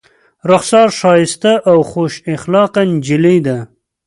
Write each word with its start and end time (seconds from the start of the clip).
رخسار 0.51 0.89
ښایسته 0.99 1.51
او 1.69 1.77
خوش 1.91 2.13
اخلاقه 2.35 2.81
نجلۍ 2.93 3.37
ده. 3.47 3.57